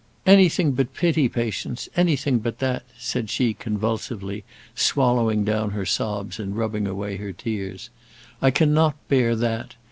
"Anything 0.25 0.71
but 0.71 0.95
pity, 0.95 1.29
Patience; 1.29 1.87
anything 1.95 2.39
but 2.39 2.57
that," 2.57 2.81
said 2.97 3.29
she, 3.29 3.53
convulsively, 3.53 4.43
swallowing 4.73 5.43
down 5.43 5.69
her 5.69 5.85
sobs, 5.85 6.39
and 6.39 6.57
rubbing 6.57 6.87
away 6.87 7.17
her 7.17 7.31
tears. 7.31 7.91
"I 8.41 8.49
cannot 8.49 8.95
bear 9.09 9.35
that. 9.35 9.75